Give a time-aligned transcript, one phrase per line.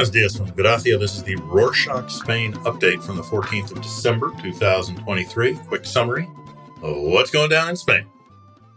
[0.00, 0.96] Buenos dias from Gracia.
[0.96, 5.56] This is the Rorshok Spain update from the 14th of December, 2023.
[5.68, 6.26] Quick summary
[6.82, 8.06] of what's going down in Spain.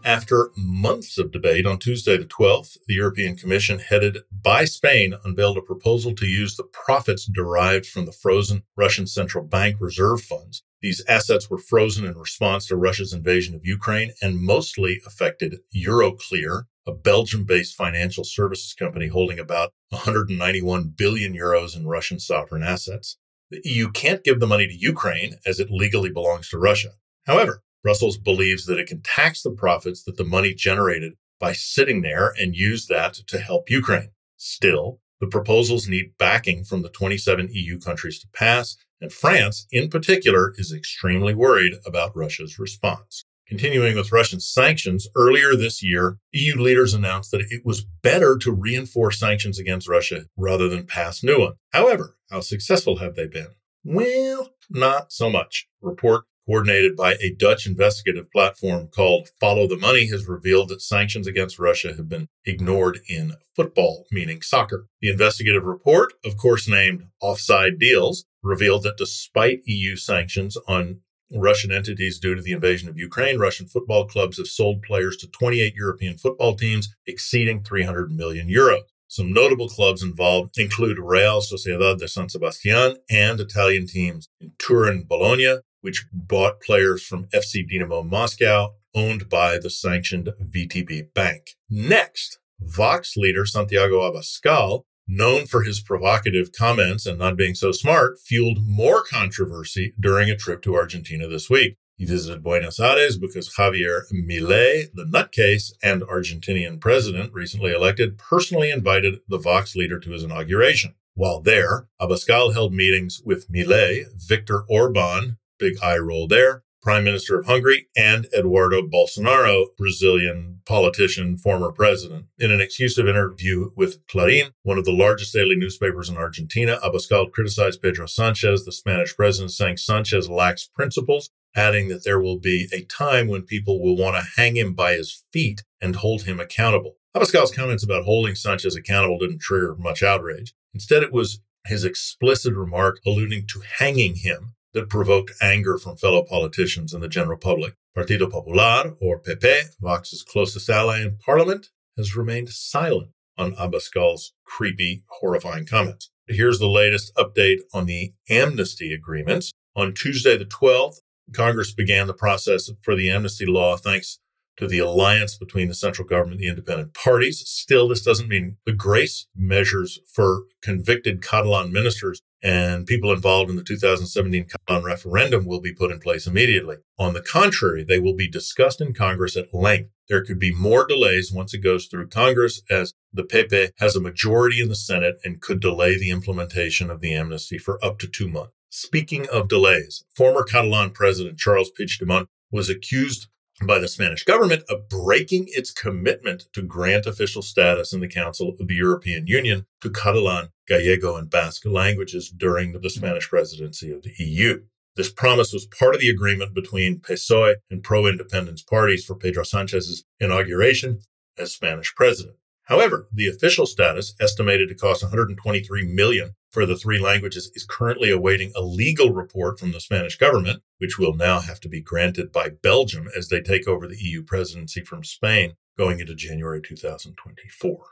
[0.04, 5.58] After months of debate on Tuesday, the 12th, the European Commission, headed by Spain, unveiled
[5.58, 10.64] a proposal to use the profits derived from the frozen Russian central bank reserve funds.
[10.82, 16.63] These assets were frozen in response to Russia's invasion of Ukraine and mostly affected Euroclear,
[16.86, 23.18] a Belgium based financial services company holding about 191 billion euros in Russian sovereign assets.
[23.52, 26.91] The EU can't give the money to Ukraine as it legally belongs to Russia.
[27.26, 32.02] However, Brussels believes that it can tax the profits that the money generated by sitting
[32.02, 34.12] there and use that to help Ukraine.
[34.38, 39.90] Still, the proposals need backing from the 27 EU countries to pass, and France, in
[39.90, 43.26] particular, is extremely worried about Russia's response.
[43.48, 48.52] Continuing with Russian sanctions, earlier this year, EU leaders announced that it was better to
[48.52, 51.55] reinforce sanctions against Russia rather than pass new ones.
[51.72, 53.50] However, how successful have they been?
[53.84, 55.68] Well, not so much.
[55.82, 61.28] Report coordinated by a Dutch investigative platform called Follow the Money, has revealed that sanctions
[61.28, 64.88] against Russia have been ignored in football, meaning soccer.
[65.02, 71.00] The investigative report, of course named Offside Deals, revealed that despite EU sanctions on
[71.34, 75.28] Russian entities due to the invasion of Ukraine, Russian football clubs have sold players to
[75.28, 78.84] 28 European football teams exceeding 300 million euros.
[79.07, 85.03] Some notable clubs involved include Real Sociedad de San Sebastian and Italian teams in Turin,
[85.07, 91.51] Bologna, which bought players from FC Dinamo Moscow, owned by the sanctioned VTB Bank.
[91.69, 98.19] Next, Vox leader Santiago Abascal, known for his provocative comments and not being so smart,
[98.19, 101.78] fueled more controversy during a trip to Argentina this week.
[101.95, 108.72] He visited Buenos Aires because Javier Milei, the nutcase and Argentinian president recently elected, personally
[108.72, 110.95] invited the Vox leader to his inauguration.
[111.13, 116.62] While there, Abascal held meetings with Milei, Viktor Orban, big eye roll there.
[116.83, 122.25] Prime Minister of Hungary and Eduardo Bolsonaro, Brazilian politician, former president.
[122.38, 127.31] In an exclusive interview with Clarín, one of the largest daily newspapers in Argentina, Abascal
[127.31, 132.67] criticized Pedro Sanchez, the Spanish president, saying Sanchez lacks principles, adding that there will be
[132.73, 136.41] a time when people will want to hang him by his feet and hold him
[136.41, 136.97] accountable.
[137.16, 140.53] Abascal's comments about holding Sanchez accountable didn't trigger much outrage.
[140.73, 146.23] Instead, it was his explicit remark alluding to hanging him that provoked anger from fellow
[146.23, 147.75] politicians and the general public.
[147.95, 155.03] Partido Popular, or PP, Vox's closest ally in parliament, has remained silent on Abascal's creepy,
[155.19, 156.09] horrifying comments.
[156.28, 159.51] Here's the latest update on the amnesty agreements.
[159.75, 160.97] On Tuesday, the 12th,
[161.34, 164.19] Congress began the process for the amnesty law thanks
[164.57, 167.44] to the alliance between the central government and the independent parties.
[167.45, 173.55] Still, this doesn't mean the grace measures for convicted Catalan ministers and people involved in
[173.55, 176.75] the 2017 Catalan referendum will be put in place immediately.
[176.99, 179.91] On the contrary, they will be discussed in Congress at length.
[180.09, 184.01] There could be more delays once it goes through Congress as the PP has a
[184.01, 188.07] majority in the Senate and could delay the implementation of the amnesty for up to
[188.07, 188.51] two months.
[188.69, 193.27] Speaking of delays, former Catalan president Charles Puigdemont was accused
[193.66, 198.56] by the Spanish government of breaking its commitment to grant official status in the Council
[198.59, 204.02] of the European Union to Catalan, Gallego, and Basque languages during the Spanish presidency of
[204.02, 204.64] the EU.
[204.96, 209.44] This promise was part of the agreement between PSOE and pro independence parties for Pedro
[209.44, 211.00] Sanchez's inauguration
[211.38, 212.35] as Spanish president.
[212.64, 218.12] However, the official status, estimated to cost 123 million for the three languages, is currently
[218.12, 222.31] awaiting a legal report from the Spanish government, which will now have to be granted
[222.31, 227.86] by Belgium as they take over the EU presidency from Spain going into January 2024.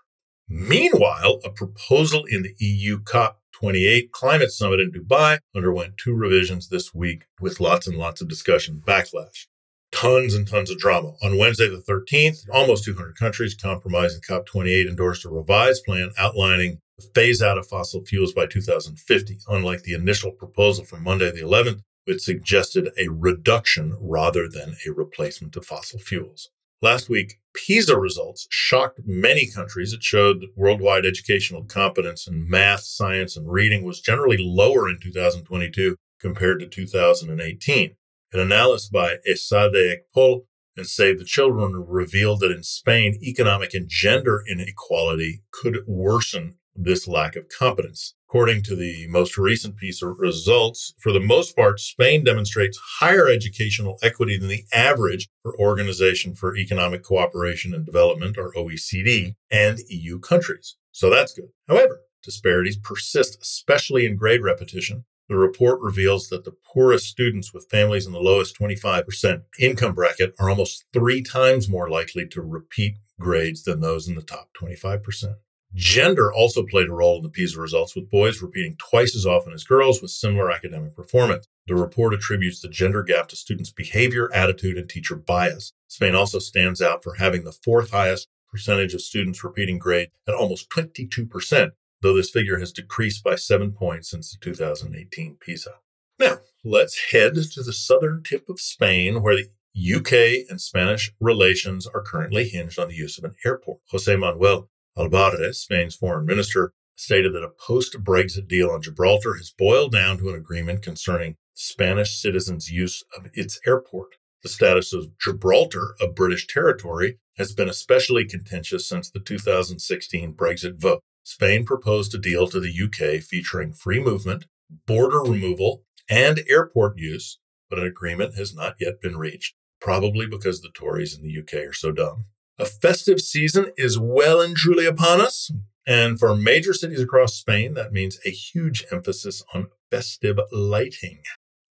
[0.48, 6.94] Meanwhile, a proposal in the EU COP28 climate summit in Dubai underwent two revisions this
[6.94, 9.48] week with lots and lots of discussion backlash
[9.92, 11.14] tons and tons of drama.
[11.22, 17.42] On Wednesday, the 13th, almost 200 countries comprising COP28 endorsed a revised plan outlining phase
[17.42, 19.40] out of fossil fuels by 2050.
[19.48, 24.92] Unlike the initial proposal from Monday, the 11th, which suggested a reduction rather than a
[24.92, 26.50] replacement of fossil fuels.
[26.82, 29.94] Last week, PISA results shocked many countries.
[29.94, 34.98] It showed that worldwide educational competence in math, science, and reading was generally lower in
[35.00, 37.96] 2022 compared to 2018.
[38.34, 40.46] An analysis by Esade EcPol
[40.76, 47.08] and Save the Children revealed that in Spain, economic and gender inequality could worsen this
[47.08, 48.14] lack of competence.
[48.28, 53.98] According to the most recent PISA results, for the most part, Spain demonstrates higher educational
[54.02, 60.18] equity than the average for Organization for Economic Cooperation and Development, or OECD, and EU
[60.20, 60.78] countries.
[60.94, 61.50] So that's good.
[61.68, 65.04] However, disparities persist, especially in grade repetition.
[65.28, 70.36] The report reveals that the poorest students with families in the lowest 25% income bracket
[70.40, 75.36] are almost three times more likely to repeat grades than those in the top 25%.
[75.74, 79.54] Gender also played a role in the PISA results, with boys repeating twice as often
[79.54, 81.48] as girls with similar academic performance.
[81.68, 85.72] The report attributes the gender gap to students' behavior, attitude, and teacher bias.
[85.88, 90.34] Spain also stands out for having the fourth highest percentage of students repeating grade at
[90.34, 91.72] almost 22%,
[92.02, 95.76] though this figure has decreased by seven points since the 2018 PISA.
[96.20, 101.88] Now, let's head to the southern tip of Spain, where the UK and Spanish relations
[101.88, 103.80] are currently hinged on the use of an airport.
[103.92, 109.54] Jose Manuel Albares, Spain's foreign minister, stated that a post Brexit deal on Gibraltar has
[109.58, 114.16] boiled down to an agreement concerning Spanish citizens' use of its airport.
[114.44, 120.80] The status of Gibraltar, a British territory, has been especially contentious since the 2016 Brexit
[120.80, 121.02] vote.
[121.24, 124.46] Spain proposed a deal to the UK featuring free movement,
[124.88, 127.40] border removal, and airport use,
[127.70, 131.68] but an agreement has not yet been reached, probably because the Tories in the UK
[131.68, 132.26] are so dumb.
[132.62, 135.50] A festive season is well and truly upon us.
[135.88, 141.24] And for major cities across Spain, that means a huge emphasis on festive lighting.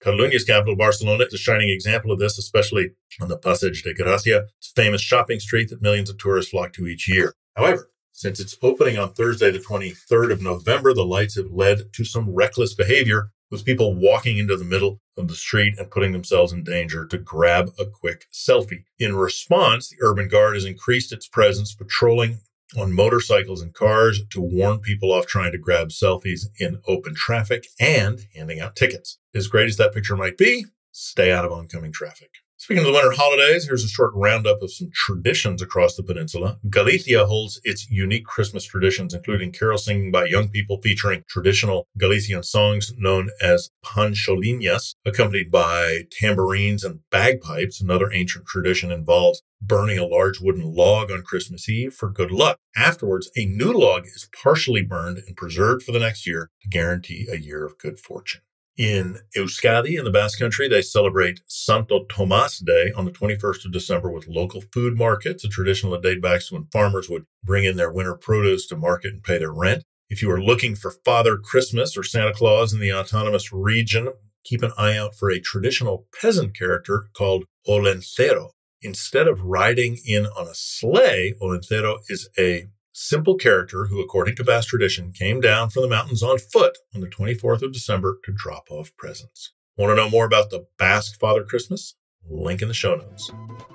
[0.02, 4.46] Catalonia's capital, Barcelona, is a shining example of this, especially on the Passeig de Gracia,
[4.56, 7.34] its famous shopping street that millions of tourists flock to each year.
[7.54, 12.04] However, since its opening on Thursday, the 23rd of November, the lights have led to
[12.06, 16.52] some reckless behavior with people walking into the middle of the street and putting themselves
[16.52, 18.84] in danger to grab a quick selfie.
[18.98, 22.38] In response, the Urban Guard has increased its presence patrolling
[22.76, 27.66] on motorcycles and cars to warn people off trying to grab selfies in open traffic
[27.80, 29.18] and handing out tickets.
[29.34, 32.30] As great as that picture might be, stay out of oncoming traffic.
[32.60, 36.58] Speaking of the winter holidays, here's a short roundup of some traditions across the peninsula.
[36.68, 42.42] Galicia holds its unique Christmas traditions, including carol singing by young people featuring traditional Galician
[42.42, 47.80] songs known as panxoliñas, accompanied by tambourines and bagpipes.
[47.80, 52.58] Another ancient tradition involves burning a large wooden log on Christmas Eve for good luck.
[52.76, 57.28] Afterwards, a new log is partially burned and preserved for the next year to guarantee
[57.32, 58.40] a year of good fortune.
[58.78, 63.72] In Euskadi, in the Basque Country, they celebrate Santo Tomas Day on the 21st of
[63.72, 67.64] December with local food markets, a tradition that dates back to when farmers would bring
[67.64, 69.82] in their winter produce to market and pay their rent.
[70.08, 74.10] If you are looking for Father Christmas or Santa Claus in the autonomous region,
[74.44, 78.50] keep an eye out for a traditional peasant character called Olentzero.
[78.80, 84.44] Instead of riding in on a sleigh, Olentzero is a simple character who, according to
[84.44, 88.32] Basque tradition, came down from the mountains on foot on the 24th of December to
[88.32, 89.52] drop off presents.
[89.76, 91.94] Want to know more about the Basque Father Christmas?
[92.28, 93.30] Link in the show notes.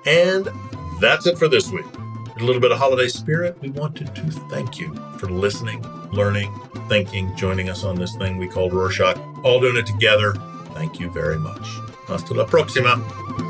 [0.06, 0.48] And
[1.00, 1.86] that's it for this week.
[2.38, 6.52] A little bit of holiday spirit, we wanted to thank you for listening, learning,
[6.88, 10.34] thinking, joining us on this thing we call Rorshok, all doing it together.
[10.74, 11.66] Thank you very much.
[12.06, 13.43] Hasta la próxima.